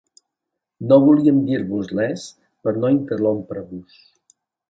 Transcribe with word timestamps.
No 0.91 0.95
volíem 1.03 1.37
dir-vos 1.49 1.91
res 1.99 2.25
per 2.65 2.75
no 2.79 2.91
interrompre-vos. 2.97 4.01